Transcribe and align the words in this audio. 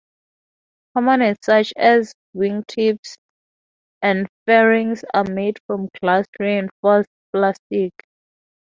Components 0.95 1.45
such 1.45 1.73
as 1.77 2.15
wingtips 2.35 3.17
and 4.01 4.27
fairings 4.47 5.05
are 5.13 5.25
made 5.25 5.59
from 5.67 5.89
glass-reinforced 6.01 7.07
plastic. 7.31 7.91